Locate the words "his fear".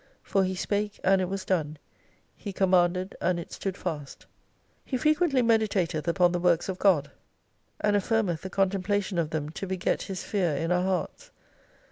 10.01-10.55